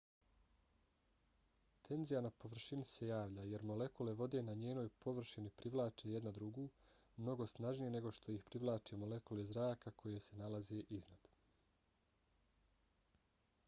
tenzija 1.87 2.21
na 2.25 2.29
površini 2.45 2.85
se 2.91 3.09
javlja 3.09 3.43
jer 3.49 3.65
molekule 3.71 4.15
vode 4.21 4.41
na 4.47 4.55
njenoj 4.61 4.89
površini 5.05 5.51
privlače 5.63 6.13
jedna 6.15 6.33
drugu 6.39 6.65
mnogo 7.25 7.47
snažnije 7.55 7.93
nego 7.99 8.15
što 8.19 8.33
ih 8.39 8.49
privlače 8.49 9.01
molekule 9.05 9.47
zraka 9.53 9.93
koje 10.03 10.25
se 10.31 10.41
nalaze 10.43 10.81
iznad 11.01 11.29